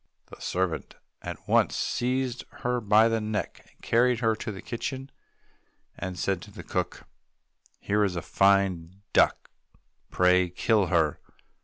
[0.35, 5.11] The servant at once seized her by the neck, carried her to the kitchen,
[5.95, 7.03] and said to the cook,
[7.79, 9.51] "Here is a fine duck;
[10.09, 11.19] pray, kill her."